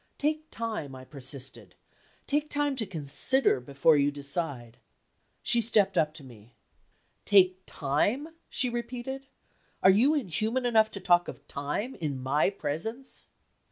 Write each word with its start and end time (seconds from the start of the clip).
"Take 0.17 0.49
time," 0.49 0.95
I 0.95 1.05
persisted 1.05 1.75
"take 2.25 2.49
time 2.49 2.75
to 2.77 2.87
consider 2.87 3.59
before 3.59 3.97
you 3.97 4.09
decide." 4.09 4.79
She 5.43 5.61
stepped 5.61 5.95
up 5.95 6.11
to 6.15 6.23
me. 6.23 6.55
"Take 7.23 7.61
time?" 7.67 8.29
she 8.49 8.67
repeated. 8.67 9.27
"Are 9.83 9.91
you 9.91 10.15
inhuman 10.15 10.65
enough 10.65 10.89
to 10.89 10.99
talk 10.99 11.27
of 11.27 11.47
time, 11.47 11.93
in 11.93 12.17
my 12.19 12.49
presence?" 12.49 13.27